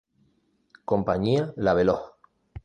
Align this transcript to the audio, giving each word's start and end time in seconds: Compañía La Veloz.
Compañía 0.83 1.53
La 1.57 1.75
Veloz. 1.75 2.01